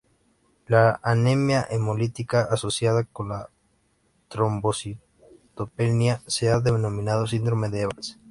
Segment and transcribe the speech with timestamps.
[0.65, 3.49] La anemia hemolítica asociada con la
[4.29, 8.17] trombocitopenia se ha denominado Síndrome de Evans.